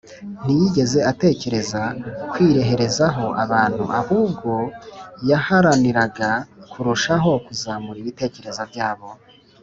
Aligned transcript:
Ntiyigeze 0.43 0.99
atekereza 1.11 1.81
kwireherezaho 2.31 3.25
abantu, 3.43 3.83
ahubwo 3.99 4.51
yaharaniraga 5.29 6.29
kurushaho 6.71 7.31
kuzamura 7.45 7.97
ibitekerezo 8.03 8.63
byabo 8.71 9.07